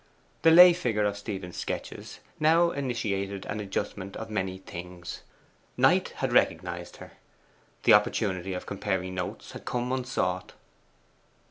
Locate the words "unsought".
9.91-10.53